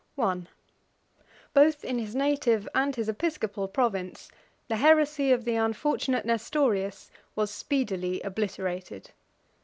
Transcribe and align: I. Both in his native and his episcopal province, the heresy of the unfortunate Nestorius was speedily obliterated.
I. 0.17 0.41
Both 1.53 1.85
in 1.85 1.99
his 1.99 2.15
native 2.15 2.67
and 2.73 2.95
his 2.95 3.07
episcopal 3.07 3.67
province, 3.67 4.31
the 4.67 4.77
heresy 4.77 5.31
of 5.31 5.45
the 5.45 5.53
unfortunate 5.57 6.25
Nestorius 6.25 7.11
was 7.35 7.51
speedily 7.51 8.19
obliterated. 8.21 9.11